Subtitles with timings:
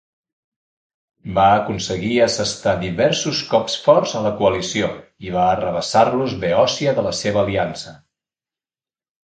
[1.35, 4.91] Va aconseguir assestar diversos cops forts a la coalició
[5.29, 7.97] i va arrabassar-los Beòcia de la seva aliança.